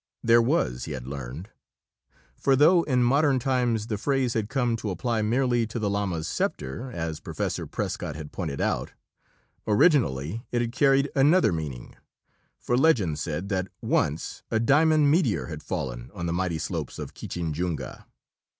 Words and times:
There 0.23 0.41
was, 0.41 0.85
he 0.85 0.93
had 0.93 1.05
learned. 1.05 1.51
For 2.35 2.55
though 2.55 2.81
in 2.81 3.03
modern 3.03 3.37
times 3.37 3.85
the 3.85 3.99
phrase 3.99 4.33
had 4.33 4.49
come 4.49 4.75
to 4.77 4.89
apply 4.89 5.21
merely 5.21 5.67
to 5.67 5.77
the 5.77 5.91
Lama's 5.91 6.27
scepter, 6.27 6.89
as 6.91 7.19
Professor 7.19 7.67
Prescott 7.67 8.15
had 8.15 8.31
pointed 8.31 8.59
out, 8.59 8.93
originally 9.67 10.43
it 10.51 10.59
had 10.59 10.71
carried 10.71 11.11
another 11.15 11.51
meaning 11.51 11.97
for 12.57 12.75
legend 12.75 13.19
said 13.19 13.49
that 13.49 13.67
once 13.79 14.41
a 14.49 14.59
diamond 14.59 15.11
meteor 15.11 15.45
had 15.45 15.61
fallen 15.61 16.09
on 16.15 16.25
the 16.25 16.33
mighty 16.33 16.57
slopes 16.57 16.97
of 16.97 17.13
Kinchinjunga. 17.13 18.07